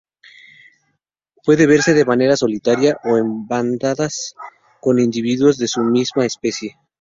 Puede 1.45 1.67
verse 1.67 1.93
de 1.93 2.05
manera 2.05 2.35
solitaria 2.35 2.97
o 3.03 3.17
en 3.19 3.47
bandadas 3.47 4.33
con 4.79 4.97
individuos 4.97 5.59
de 5.59 5.67
su 5.67 5.81
misma 5.83 6.25
especie. 6.25 6.79